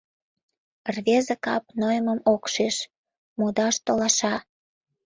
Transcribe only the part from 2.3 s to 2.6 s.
ок